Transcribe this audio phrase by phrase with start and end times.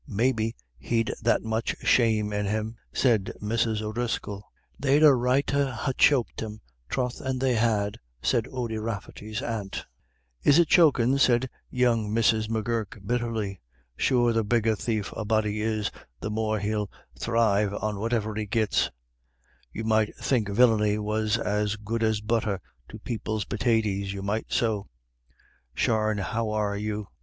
[0.09, 3.83] "Maybe he'd that much shame in him," said Mrs.
[3.83, 4.43] O'Driscoll.
[4.79, 9.85] "They'd a right to ha' choked him, troth and they had," said Ody Rafferty's aunt.
[10.43, 12.49] "Is it chokin'?" said young Mrs.
[12.49, 13.61] M'Gurk, bitterly.
[13.95, 16.89] "Sure the bigger thief a body is, the more he'll
[17.19, 18.89] thrive on whatever he gits;
[19.71, 22.59] you might think villiny was as good as butter
[22.89, 24.87] to people's pitaties, you might so.
[25.75, 27.07] Sharne how are you?